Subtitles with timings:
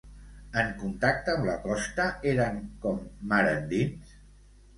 [0.61, 2.99] En contacte amb la costa eren com
[3.35, 4.17] mar endins?